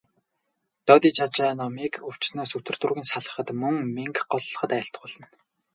Додижажаа 0.87 1.51
номыг 1.61 1.93
өвчнөөс 2.09 2.51
үтэр 2.57 2.75
түргэн 2.81 3.05
салахад, 3.11 3.47
мөн 3.61 3.75
мэнгэ 3.95 4.21
голлоход 4.31 4.71
айлтгуулна. 4.77 5.27